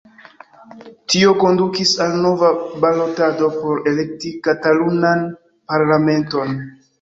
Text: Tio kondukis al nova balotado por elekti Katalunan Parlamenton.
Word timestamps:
Tio 1.13 1.33
kondukis 1.43 1.91
al 2.05 2.15
nova 2.23 2.49
balotado 2.85 3.51
por 3.59 3.83
elekti 3.93 4.33
Katalunan 4.49 5.23
Parlamenton. 5.75 6.59